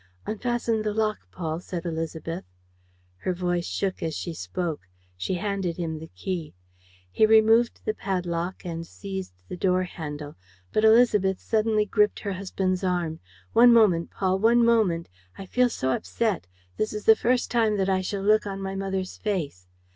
[0.25, 2.41] "Unfasten the lock, Paul," said Élisabeth.
[3.17, 4.87] Her voice shook as she spoke.
[5.15, 6.55] She handed him the key.
[7.11, 10.35] He removed the padlock and seized the door handle.
[10.73, 13.19] But Élisabeth suddenly gripped her husband's arm:
[13.53, 15.07] "One moment, Paul, one moment!
[15.37, 16.47] I feel so upset.
[16.77, 19.67] This is the first time that I shall look on my mother's face